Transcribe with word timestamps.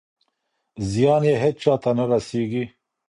زیان 0.91 1.21
یې 1.29 1.35
هېچا 1.43 1.73
ته 1.83 1.89
نه 1.97 2.05
رسېږي. 2.11 2.63